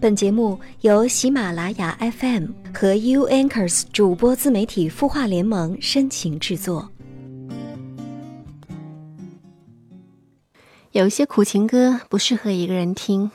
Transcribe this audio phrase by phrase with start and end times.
[0.00, 6.90] 本节目由喜马拉雅 FM 和 U Anchors 主播自媒体孵化联盟深情制作。
[10.92, 13.30] 有些苦情歌不适合一个人听，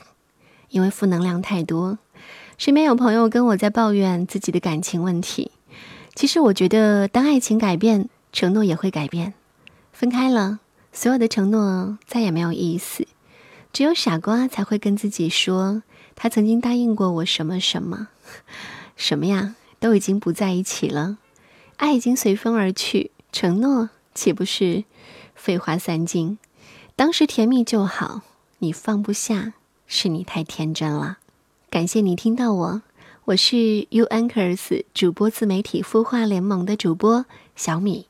[0.70, 2.00] 因为负能量太多。
[2.58, 5.52] 身边有朋友跟我在抱怨自己的感情问题。
[6.16, 9.34] 其实我觉得，当爱情改变，承诺也会改变。
[9.92, 10.58] 分开了，
[10.92, 13.06] 所有的承诺再也没有意思。
[13.72, 15.84] 只有傻瓜才会跟自己说。
[16.16, 18.08] 他曾经答应过我什么什么，
[18.96, 19.54] 什么呀？
[19.78, 21.18] 都已经不在一起了，
[21.76, 24.84] 爱已经随风而去，承诺岂不是
[25.34, 26.38] 废话三斤？
[26.96, 28.22] 当时甜蜜就好，
[28.58, 29.52] 你放不下，
[29.86, 31.18] 是你太天真了。
[31.68, 32.82] 感谢你听到我，
[33.26, 38.06] 我是 U Anchors 主播自媒体孵化联盟的主播小米。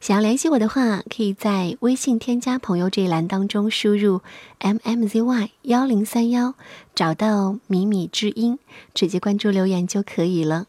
[0.00, 4.22] 想要联系我的话，可以在微信添加朋友这一栏当中输入
[4.58, 6.54] m m z y 幺零三幺，
[6.94, 8.58] 找到米米之音，
[8.94, 10.64] 直接关注留言就可以了。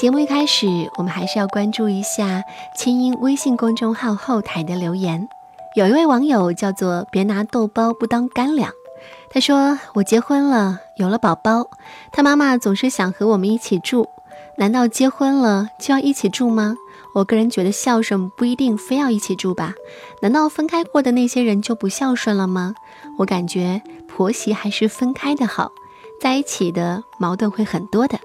[0.00, 2.44] 节目一开始，我们还是要关注一下
[2.78, 5.26] 清音微信公众号后台的留言。
[5.74, 8.70] 有一位网友叫做“别拿豆包不当干粮”，
[9.30, 11.68] 他说：“我结婚了，有了宝宝，
[12.12, 14.08] 他妈妈总是想和我们一起住，
[14.58, 16.76] 难道结婚了就要一起住吗？”
[17.14, 19.74] 我个人觉得孝顺不一定非要一起住吧？
[20.20, 22.74] 难道分开过的那些人就不孝顺了吗？
[23.18, 25.72] 我感觉婆媳还是分开的好，
[26.20, 28.18] 在一起的矛盾会很多的。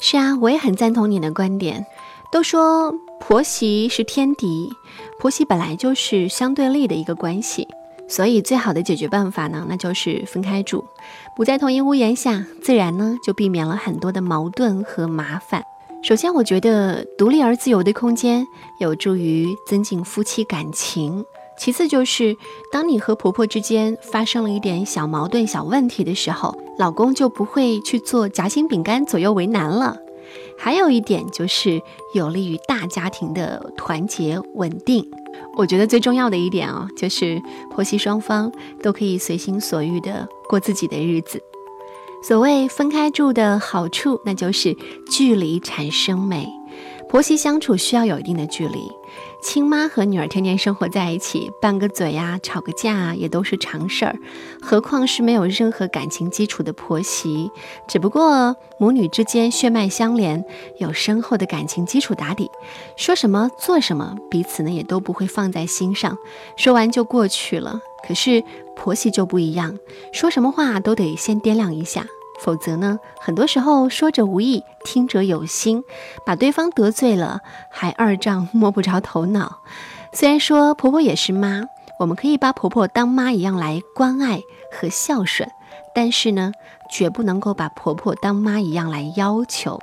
[0.00, 1.84] 是啊，我也很赞同你的观点。
[2.32, 4.72] 都说婆媳是天敌，
[5.18, 7.68] 婆媳本来就是相对立的一个关系，
[8.08, 10.84] 所以最好的解决办法呢，那就是分开住，
[11.36, 15.62] 不在同一屋檐下，自然呢就避免了很多的矛盾和麻烦。
[16.02, 18.46] 首先，我觉得独立而自由的空间
[18.78, 21.24] 有助于增进夫妻感情。
[21.58, 22.36] 其次，就是
[22.70, 29.96] 当你和婆婆之间发生了一点小矛盾、小问题的时候，老公就不会去做夹心饼干左右为难了。
[30.58, 31.80] 还有一点就是
[32.14, 35.10] 有利于大家庭的团结稳定。
[35.56, 37.40] 我觉得最重要的一点哦，就是
[37.70, 38.52] 婆媳双方
[38.82, 41.42] 都可以随心所欲的过自己的日子。
[42.26, 44.76] 所谓分开住的好处，那就是
[45.08, 46.48] 距离产生美。
[47.08, 48.90] 婆媳相处需要有一定的距离，
[49.40, 54.18] 亲妈和女儿天天生活在一起，拌个嘴呀，吵个架，也都是常事儿。
[54.60, 57.48] 何况是没有任何感情基础的婆媳，
[57.86, 60.44] 只不过母女之间血脉相连，
[60.78, 62.50] 有深厚的感情基础打底，
[62.96, 66.18] 说什么做什么，彼此呢也都不会放在心上，
[66.56, 67.80] 说完就过去了。
[68.04, 68.42] 可是
[68.74, 69.78] 婆媳就不一样，
[70.12, 72.04] 说什么话都得先掂量一下。
[72.40, 75.82] 否则呢，很多时候说者无意，听者有心，
[76.24, 79.60] 把对方得罪了，还二丈摸不着头脑。
[80.12, 81.62] 虽然说婆婆也是妈，
[81.98, 84.42] 我们可以把婆婆当妈一样来关爱
[84.72, 85.50] 和孝顺，
[85.94, 86.52] 但是呢，
[86.90, 89.80] 绝不能够把婆婆当妈一样来要求。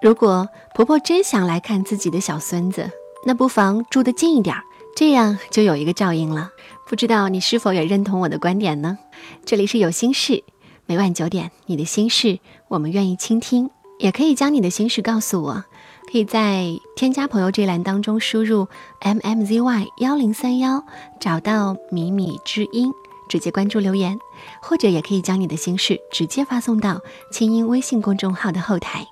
[0.00, 2.90] 如果婆婆真想来看自己的小孙子，
[3.26, 4.56] 那不妨住得近一点，
[4.96, 6.50] 这样就有一个照应了。
[6.88, 8.98] 不知道你是否也认同我的观点呢？
[9.44, 10.42] 这里是有心事。
[10.90, 13.70] 每晚九点，你的心事我们愿意倾听，
[14.00, 15.64] 也可以将你的心事告诉我，
[16.10, 18.66] 可以在添加朋友这栏当中输入
[18.98, 20.84] m m z y 幺零三幺，
[21.20, 22.90] 找到米米之音，
[23.28, 24.18] 直接关注留言，
[24.60, 29.06] 或者也可以将你的心事直接发送到清音微信公众号的后台。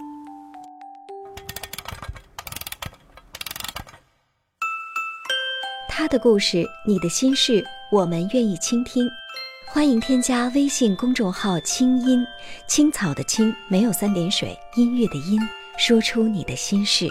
[5.89, 9.09] 他的故事，你的心事，我们愿意倾听。
[9.71, 12.27] 欢迎添加微信公众号“清音
[12.67, 15.39] 青草”的青没有三点水，音乐的音，
[15.77, 17.07] 说出你的心事。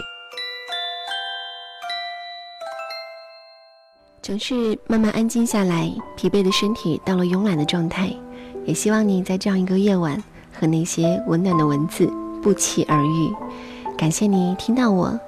[4.20, 8.12] 城市慢慢安静下来，疲惫的身体到了慵懒的状态。
[8.66, 13.32] 也希望你在这样一个夜晚，和那些温暖的文字不期而遇。
[13.96, 15.18] 感谢你听到我，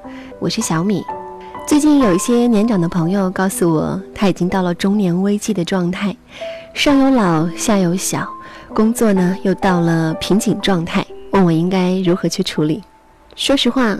[0.40, 1.02] 我是小米。
[1.66, 6.14] 最近有一些年长的朋友告诉我，他已经到了中年危机的状态。
[6.74, 8.28] 上有老，下有小，
[8.74, 12.82] 工作呢又到了瓶颈状态，问我应该如何去处理。
[13.36, 13.96] 说实话，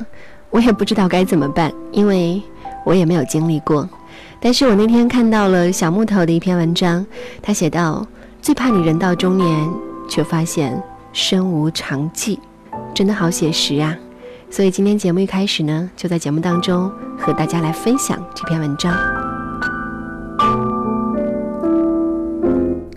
[0.51, 2.43] 我也不知道该怎么办，因为
[2.85, 3.89] 我也没有经历过。
[4.41, 7.07] 但是我那天看到了小木头的一篇文章，
[7.41, 8.07] 他写道
[8.43, 9.71] ：“最怕你人到中年，
[10.09, 10.83] 却发现
[11.13, 12.39] 身无长技。”
[12.93, 13.97] 真的好写实啊！
[14.51, 18.93] 所以今天节目一开始呢，就在节目当中和大家来分享这篇文章。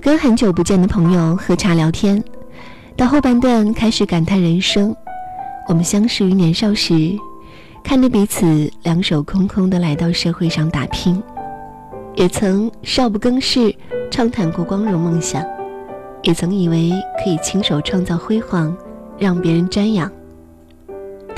[0.02, 2.22] 跟很久不见的朋友喝茶聊天，
[2.98, 4.96] 到后半段开始感叹人生。
[5.70, 6.94] 我们相识于年少时，
[7.84, 11.22] 看着彼此两手空空的来到社会上打拼，
[12.16, 13.74] 也曾少不更事，
[14.10, 15.44] 畅谈过光荣梦想。
[16.24, 16.92] 也曾以为
[17.24, 18.76] 可以亲手创造辉煌，
[19.20, 20.12] 让别人瞻仰。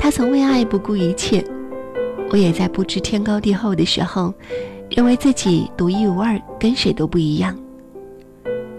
[0.06, 1.44] 他曾为爱不顾一切，
[2.30, 4.32] 我也在不知天高地厚的时候，
[4.88, 7.58] 认为自己独一无二，跟谁都不一样。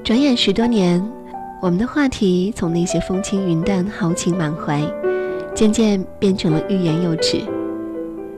[0.05, 1.05] 转眼十多年，
[1.61, 4.81] 我们的话题从那些风轻云淡、豪情满怀，
[5.53, 7.41] 渐渐变成了欲言又止，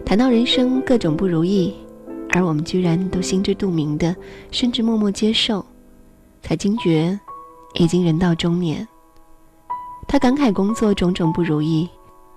[0.03, 1.71] 谈到人生各种不如意，
[2.31, 4.15] 而我们居然都心知肚明的，
[4.49, 5.63] 甚至默默接受，
[6.41, 7.19] 才惊觉，
[7.75, 8.87] 已经人到中年。
[10.07, 11.87] 他感慨工作种种不如意。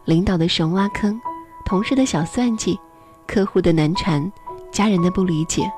[0.04, 1.20] 领导的神挖坑，
[1.64, 2.78] 同事的小算计，
[3.26, 4.30] 客户的难缠，
[4.70, 5.70] 家人的不理解。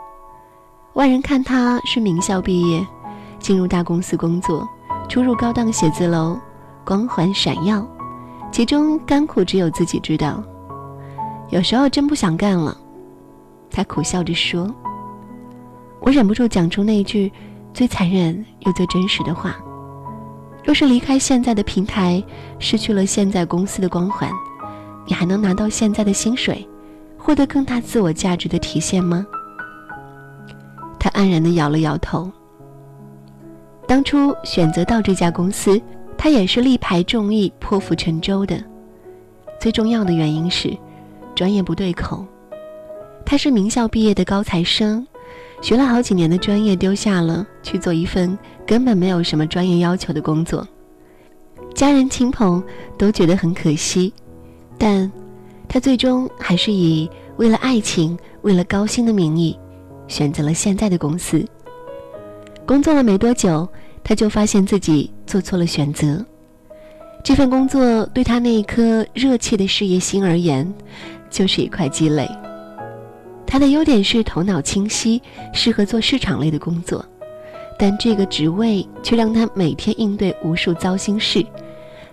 [0.95, 2.87] 外人看他是名校毕业，
[3.39, 4.67] 进入大公司工作，
[5.09, 6.39] 出入高档写字楼，
[6.85, 7.87] 光环闪耀。
[8.51, 10.43] 其中甘苦只有自己知道。
[11.51, 12.77] 有时候真不想干了，
[13.71, 14.73] 他苦笑着说
[16.01, 17.31] ：“我忍不住讲出那句
[17.75, 19.57] 最残忍又最真实的话。”
[20.65, 22.23] 若是离开现在的平台，
[22.59, 24.31] 失去了现在公司的光环，
[25.07, 26.67] 你还能拿到现在的薪水，
[27.19, 29.27] 获得更大自我价值的体现吗？
[30.99, 32.33] 他黯然地摇了摇头。
[33.87, 35.79] 当初选择到这家公司，
[36.17, 38.59] 他也是力排众议、破釜沉舟的。
[39.61, 40.75] 最重要的原因是，
[41.35, 42.27] 专业不对口。
[43.27, 45.07] 他是名校毕业的高材生。
[45.61, 50.67] 学了好几年的专业丢下了，去做一份根本没有什么专业要求的工作，
[51.75, 52.63] 家人亲朋
[52.99, 54.13] 都觉得很可惜，
[54.77, 55.11] 但
[55.69, 59.59] 他最终还是以为了爱情、为了高薪的名义，
[60.07, 61.45] 选择了现在的公司。
[62.67, 63.69] 工作了没多久，
[64.03, 66.25] 他就发现自己做错了选择，
[67.23, 70.73] 这份工作对他那一颗热切的事业心而言，
[71.31, 72.29] 就是一块鸡肋。
[73.47, 77.05] 他的优点是头脑清晰，适合做市场类的工作，
[77.79, 81.45] 但这个职位却让他每天应对无数糟心事，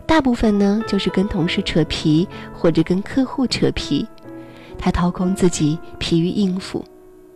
[0.06, 4.06] 大部分呢就是跟同事扯皮或者跟客户扯皮，
[4.78, 6.86] 他掏空自己，疲于应付，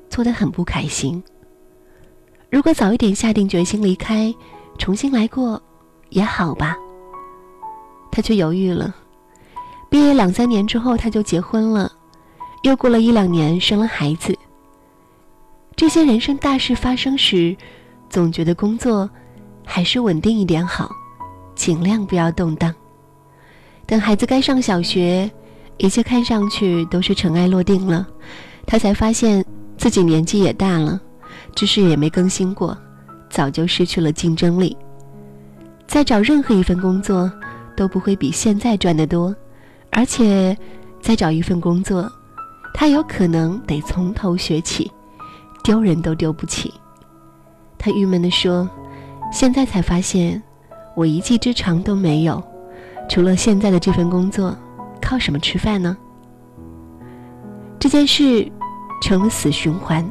[0.09, 1.23] 做得很不开心。
[2.51, 4.33] 如果早一点下定决心离开，
[4.77, 5.61] 重新来过，
[6.09, 6.75] 也好吧。
[8.11, 8.95] 他却犹豫了，
[9.89, 11.91] 毕业两三年之后他就结婚了。
[12.65, 14.35] 又过了一两年，生了孩子。
[15.75, 17.55] 这些人生大事发生时，
[18.09, 19.07] 总觉得工作
[19.63, 20.89] 还是稳定一点好，
[21.53, 22.73] 尽量不要动荡。
[23.85, 25.29] 等孩子该上小学，
[25.77, 28.07] 一切看上去都是尘埃落定了，
[28.65, 29.45] 他才发现
[29.77, 30.99] 自己年纪也大了，
[31.53, 32.75] 知识也没更新过，
[33.29, 34.75] 早就失去了竞争力。
[35.85, 37.31] 再找任何一份工作，
[37.77, 39.35] 都不会比现在赚得多，
[39.91, 40.57] 而且
[40.99, 42.11] 再找一份工作。
[42.77, 44.91] 他有可能得从头学起，
[45.63, 46.73] 丢人都丢不起。
[47.77, 48.69] 他郁闷地说
[49.31, 50.43] ：“现在才发现，
[50.93, 52.43] 我一技之长都没有，
[53.07, 54.53] 除了现在的这份工作，
[55.01, 55.95] 靠什么吃饭呢？”
[57.79, 58.51] 这件事
[59.01, 60.05] 成了死循环。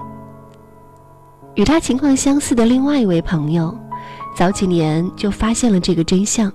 [1.56, 3.78] 与他情况相似的另外一位朋友，
[4.34, 6.50] 早几年就发现了这个真相，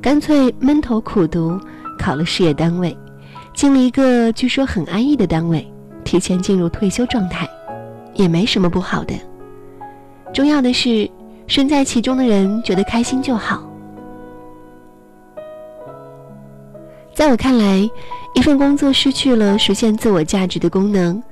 [0.00, 1.60] 干脆闷头苦读，
[1.96, 2.94] 考了事业单位。
[3.54, 5.66] 进了一个据说很安逸的单位，
[6.04, 7.48] 提前进入退休状态，
[8.14, 9.14] 也没什么不好的。
[10.32, 11.08] 重要的是，
[11.46, 13.62] 身在其中的人觉得开心就好。
[17.14, 17.88] 在我看来，
[18.34, 21.22] 一份工作失去了实现自我价值的功能，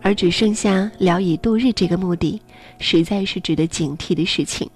[0.00, 2.40] 而只剩下聊以度日这个目的，
[2.78, 4.70] 实在是值得警惕的事情。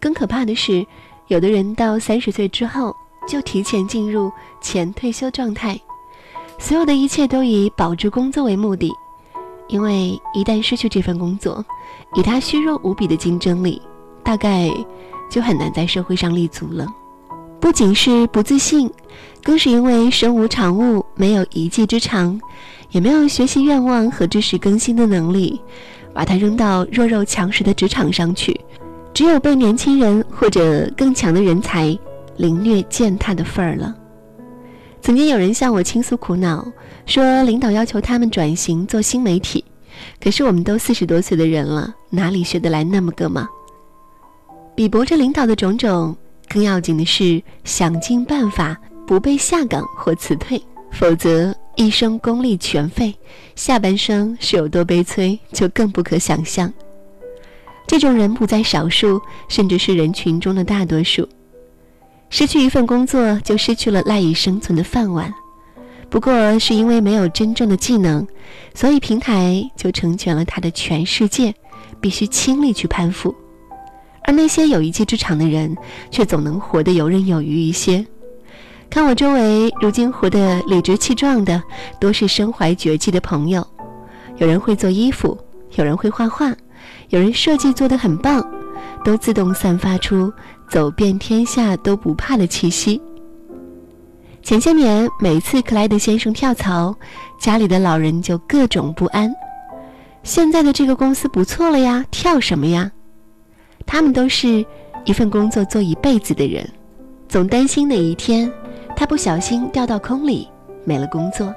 [0.00, 0.86] 更可怕的是，
[1.26, 2.94] 有的人到三十岁之后
[3.26, 4.30] 就提前进入
[4.62, 5.78] 前退休状态。
[6.58, 8.92] 所有的一切都以保住工作为目的，
[9.68, 11.64] 因为一旦失去这份工作，
[12.14, 13.80] 以他虚弱无比的竞争力，
[14.22, 14.70] 大概
[15.30, 16.86] 就很难在社会上立足了。
[17.60, 18.90] 不仅是不自信，
[19.42, 22.38] 更是因为身无长物，没有一技之长，
[22.90, 25.60] 也没有学习愿望和知识更新的能力，
[26.12, 28.60] 把他扔到弱肉强食的职场上去，
[29.14, 31.96] 只有被年轻人或者更强的人才
[32.36, 33.94] 凌虐践踏的份儿了。
[35.00, 36.66] 曾经有人向我倾诉苦恼，
[37.06, 39.64] 说领导要求他们转型做新媒体，
[40.20, 43.48] 可是我们都四十多岁的人了，哪里学得来那么个嘛？
[44.74, 46.16] 比驳着领导的种种，
[46.48, 48.76] 更要紧的是想尽办法
[49.06, 50.62] 不被下岗或辞退，
[50.92, 53.14] 否则一生功力全废，
[53.54, 56.72] 下半生是有多悲催，就更不可想象。
[57.86, 61.26] 这种人不在少数，甚至是人群中的大多数。
[62.30, 65.32] 失去一份工作，就失去了赖以生存的饭碗。
[66.10, 68.26] 不过是因为没有真正的技能，
[68.74, 71.54] 所以平台就成全了他的全世界，
[72.00, 73.34] 必须倾力去攀附。
[74.24, 75.76] 而那些有一技之长的人，
[76.10, 78.06] 却总能活得游刃有余一些。
[78.90, 81.62] 看我周围如今活得理直气壮的，
[82.00, 83.66] 多是身怀绝技的朋友。
[84.36, 85.36] 有人会做衣服，
[85.76, 86.54] 有人会画画，
[87.10, 88.46] 有人设计做得很棒，
[89.04, 90.32] 都自动散发出
[90.68, 93.00] 走遍天下都不怕的气息。
[94.42, 96.94] 前些年，每次克莱德先生跳槽，
[97.40, 99.34] 家里的老人就各种不安。
[100.22, 102.90] 现在的这个公司不错了呀，跳什么呀？
[103.86, 104.64] 他们都是
[105.04, 106.68] 一份工作做一辈子的人，
[107.28, 108.50] 总担心哪一天
[108.94, 110.48] 他不小心掉到坑里，
[110.84, 111.54] 没了工作。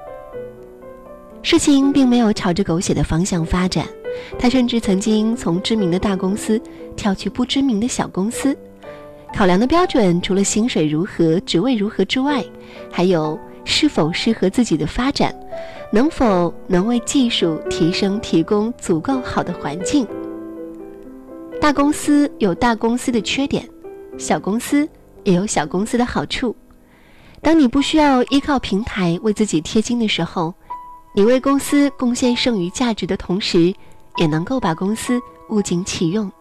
[1.43, 3.85] 事情并没有朝着狗血的方向发展，
[4.37, 6.61] 他甚至曾经从知名的大公司
[6.95, 8.55] 跳去不知名的小公司。
[9.33, 12.43] 考量的标准除了薪水如何、职位如何之外，
[12.91, 15.33] 还有是否适合自己的发展，
[15.91, 20.05] 能否能为技术提升提供足够好的环境。
[21.59, 23.67] 大公司有大公司的缺点，
[24.17, 24.87] 小公司
[25.23, 26.55] 也有小公司的好处。
[27.41, 30.53] 当你不需要依靠平台为自己贴金的时候，
[31.15, 33.73] 你为公司贡献剩余价值的同时，
[34.17, 35.19] 也能够把公司
[35.49, 36.31] 物尽其用。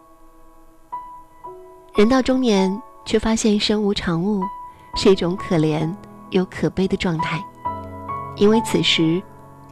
[1.93, 4.41] 人到中年，却发现身无长物，
[4.95, 5.93] 是一种可怜
[6.29, 7.43] 又可悲的状态。
[8.37, 9.21] 因为此时，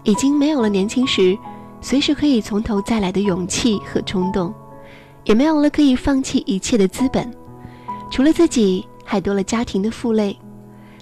[0.03, 1.37] 已经没有了年轻时
[1.79, 4.53] 随时可以从头再来的勇气和冲动，
[5.23, 7.31] 也没有了可以放弃一切的资本。
[8.11, 10.37] 除了自己，还多了家庭的负累，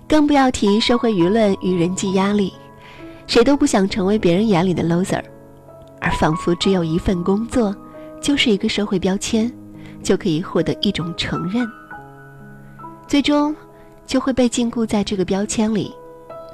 [0.07, 2.53] 更不要提社会舆论与人际压力。
[3.25, 5.23] 谁都不想成为别人眼里的 loser，
[5.99, 7.75] 而仿佛只有一份工作，
[8.21, 9.51] 就是一个社会标签。
[10.03, 11.67] 就可以获得一种承认，
[13.07, 13.55] 最终
[14.05, 15.93] 就会被禁锢在这个标签里，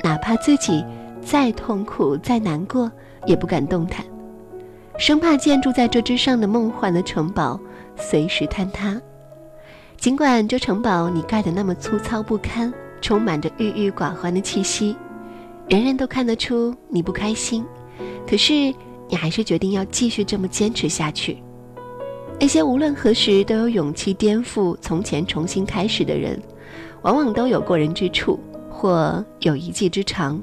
[0.03, 0.83] 哪怕自己
[1.21, 2.91] 再痛苦、再难过，
[3.25, 4.05] 也不敢动弹，
[4.97, 7.59] 生怕建筑在这之上的梦幻的城堡
[7.95, 9.00] 随时坍塌。
[9.97, 14.95] 尽管这城堡你盖得那么粗糙不堪，充满着郁郁寡欢的气息，
[15.69, 17.65] 人人都看得出你不开心，
[18.27, 18.53] 可是
[19.09, 21.42] 你还是决定要继续这么坚持下去。
[22.39, 26.37] 那些无论何时都有勇气颠覆从前、重新开始的人，
[27.01, 28.37] 往往都有过人之处，
[28.69, 30.41] 或有一技之长，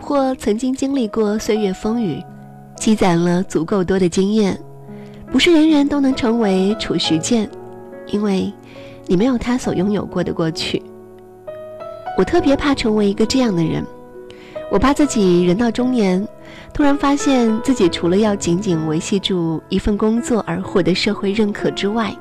[0.00, 2.20] 或曾经经历过岁月风雨，
[2.76, 4.58] 积攒了足够多的经验。
[5.30, 7.48] 不是人人都能成为褚时健，
[8.08, 8.52] 因为
[9.06, 10.82] 你没有他所拥有过的过去。
[12.18, 13.82] 我特别怕成为一个这样的人，
[14.70, 16.26] 我怕自己人到中年。
[16.72, 22.16] 突然发现自己除了要紧紧维系住一份工作而获得社会认可之外，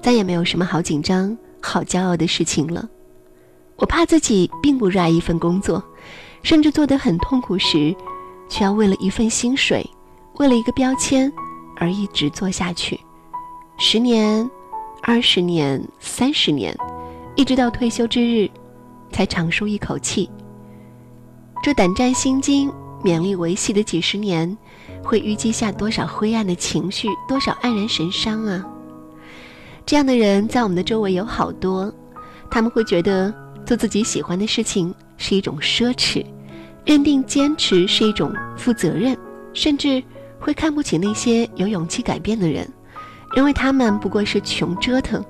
[0.00, 2.88] 再也没有什么好紧张、好骄傲的事情了。
[3.76, 5.82] 我怕自己并不热爱一份工作，
[6.42, 7.94] 甚至做得很痛苦时，
[8.48, 9.84] 却要为了一份薪水、
[10.38, 11.32] 为了一个标签
[11.76, 13.00] 而一直做下去，
[13.78, 14.48] 十年、
[15.02, 16.76] 二十年、三十年，
[17.34, 18.48] 一直到退休之日，
[19.10, 20.30] 才长舒一口气。
[21.62, 22.72] 这胆战心惊。
[23.02, 24.56] 勉力维系的几十年，
[25.02, 28.66] 会淤积下多少灰暗的情绪，多少黯然神伤啊！
[29.86, 31.92] 这样的人在我们的周围有好多，
[32.50, 33.32] 他们会觉得
[33.64, 36.24] 做自己喜欢的事情是一种奢侈，
[36.84, 39.16] 认定坚持是一种负责任，
[39.54, 40.02] 甚至
[40.38, 42.70] 会看不起那些有勇气改变的人，
[43.34, 45.24] 认为他们不过是穷折腾，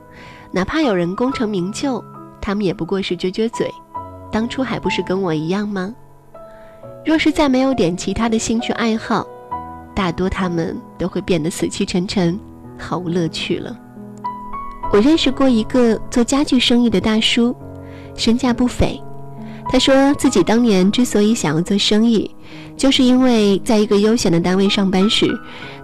[0.51, 2.05] 哪怕有人功成名就，
[2.41, 3.73] 他们也不过是撅撅嘴，
[4.33, 5.95] 当初还不是跟我一样吗？
[7.05, 9.27] 若是再没有点其他的兴趣爱好，
[9.95, 12.39] 大多他们都会变得死气沉沉，
[12.79, 13.77] 毫无乐趣了。
[14.93, 17.55] 我认识过一个做家具生意的大叔，
[18.15, 19.01] 身价不菲。
[19.73, 22.29] 他说自己当年之所以想要做生意，
[22.77, 25.27] 就是因为在一个悠闲的单位上班时，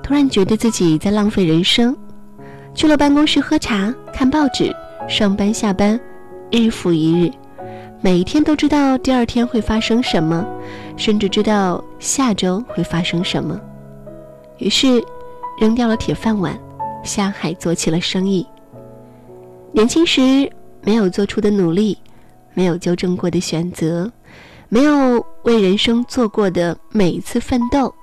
[0.03, 1.97] 突然觉得自己在浪费人生。
[2.75, 4.75] 去了办公室喝茶、看报纸，
[5.09, 5.99] 上班下班，
[6.51, 7.31] 日复一日。
[8.03, 10.45] 每一天都知道第二天会发生什么，
[10.97, 13.61] 甚至知道下周会发生什么。
[14.59, 15.05] 于是，
[15.59, 16.59] 扔掉了铁饭碗，
[17.05, 18.47] 下海做起了生意。
[19.73, 20.51] 年轻时
[20.83, 21.97] 没有做出的努力，
[22.55, 24.11] 没有纠正过的选择，
[24.69, 27.95] 没有为人生做过的每一次奋斗，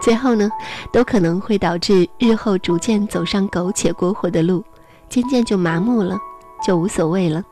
[0.00, 0.50] 最后呢，
[0.92, 4.62] 都可能会导致日后逐渐走上苟且过活的路，
[5.08, 6.18] 渐渐就麻木了，
[6.66, 7.42] 就无所谓了。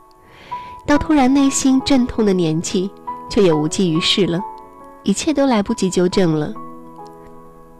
[0.87, 2.91] 到突然内心阵痛的年纪，
[3.31, 4.39] 却也无济于事了，
[5.04, 6.52] 一切都来不及纠正了。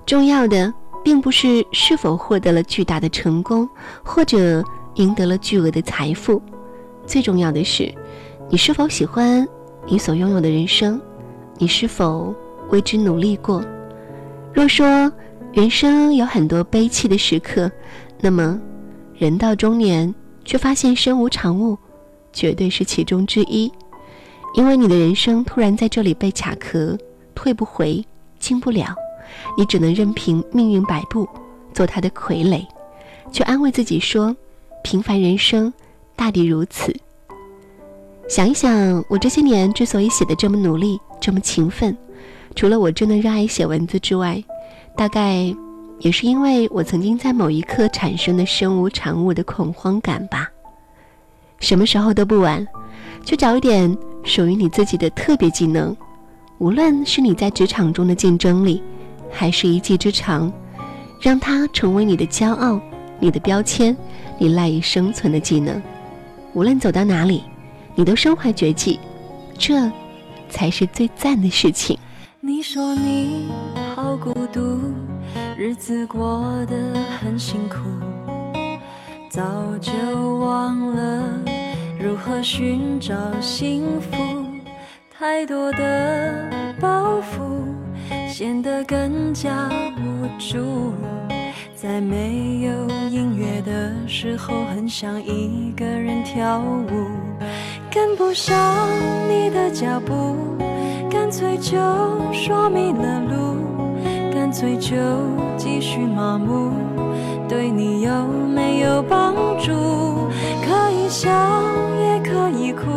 [0.05, 0.73] 重要的
[1.05, 3.69] 并不是是否获得了巨大的成功，
[4.03, 4.63] 或者
[4.95, 6.41] 赢得了巨额的财富，
[7.07, 7.93] 最重要的是，
[8.49, 9.47] 你是否喜欢
[9.87, 11.01] 你所拥有的人生，
[11.59, 12.35] 你是否
[12.71, 13.63] 为之努力过。
[14.53, 15.11] 若说
[15.53, 17.71] 人生有很多悲戚的时刻，
[18.21, 18.61] 那么，
[19.15, 20.13] 人到中年，
[20.45, 21.79] 却发现身无长物，
[22.33, 23.73] 绝对是其中之一。
[24.55, 26.97] 因为你的人生突然在这里被卡壳，
[27.43, 28.05] 退不回，
[28.39, 28.95] 进不了，
[29.59, 31.29] 你只能任凭命运摆布，
[31.75, 32.65] 做他的傀儡，
[33.33, 34.35] 却安慰自己说：
[34.85, 35.73] 平凡人生，
[36.15, 36.95] 大抵如此。
[38.29, 41.99] 想一想，我这些年之所以写的这么努力，这么勤奋，
[42.55, 44.41] 除了我真的热爱写文字之外，
[44.97, 45.53] 大概
[45.99, 50.49] 也是因为我曾经在某一刻产生的身无长物的恐慌感吧。
[51.59, 52.65] 什么时候都不晚，
[53.25, 55.97] 去找一点属于你自己的特别技能，
[56.63, 58.81] 无论是你在职场中的竞争力，
[59.29, 60.53] 还是一技之长，
[61.21, 62.81] 让它成为你的骄傲、
[63.19, 63.97] 你的标签、
[64.39, 65.83] 你赖以生存的技能。
[66.55, 67.43] 无论走到哪里。
[67.95, 68.99] 你都身怀绝技，
[69.59, 69.75] 这
[70.49, 71.99] 才是最赞的事情。
[72.41, 73.51] 你说你
[73.95, 74.81] 好孤独，
[75.59, 76.75] 日子过得
[77.21, 77.77] 很辛苦，
[79.29, 79.43] 早
[79.79, 79.93] 就
[80.39, 81.23] 忘了
[82.01, 84.42] 如何寻找幸福。
[85.23, 86.35] 太多的
[86.81, 87.63] 包袱
[88.29, 90.93] 显得更加无助，
[91.77, 92.73] 在没有
[93.09, 97.07] 音乐的时候，很想一个人跳舞。
[97.89, 98.89] 跟不上
[99.29, 100.35] 你的脚步，
[101.09, 101.79] 干脆就
[102.33, 103.59] 说迷了路，
[104.35, 104.97] 干脆就
[105.57, 106.73] 继续麻木，
[107.49, 109.71] 对你有没有帮助？
[110.67, 111.31] 可以笑
[112.01, 112.91] 也可以哭，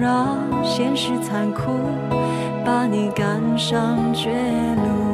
[0.00, 1.78] 让现实残酷
[2.64, 5.09] 把你赶上绝路。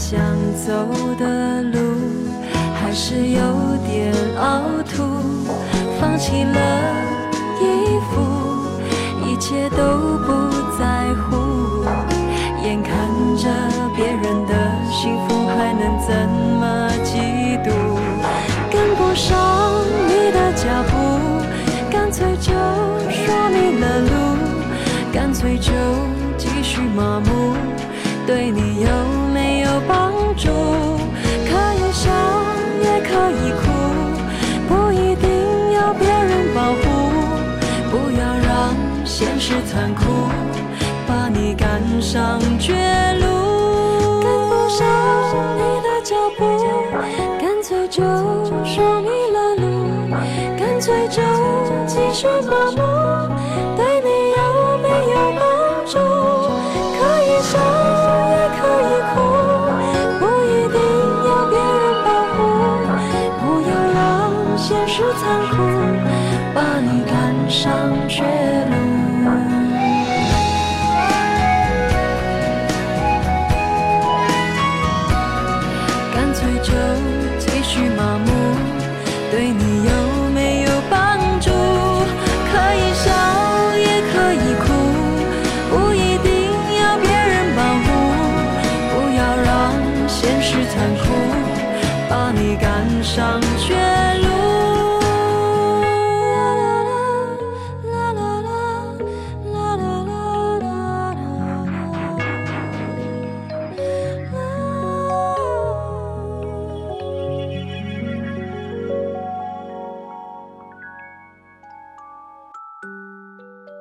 [0.00, 0.18] 想
[0.56, 0.72] 走
[1.18, 1.78] 的路
[2.74, 3.42] 还是有
[3.86, 5.04] 点凹凸，
[6.00, 6.58] 放弃了
[7.60, 8.16] 衣服，
[9.28, 9.76] 一切都
[10.24, 11.84] 不在乎。
[12.64, 12.90] 眼看
[13.36, 13.46] 着
[13.94, 14.54] 别人的
[14.90, 16.08] 幸福，还能怎
[16.58, 17.70] 么嫉妒？
[18.72, 20.96] 跟不上你的脚步，
[21.90, 22.50] 干脆就
[23.10, 24.10] 说迷了路，
[25.12, 25.70] 干脆就
[26.38, 27.54] 继续麻木。
[28.26, 28.88] 对你有
[29.88, 30.48] 帮助？
[31.46, 32.10] 可以笑
[32.82, 33.69] 也可以哭，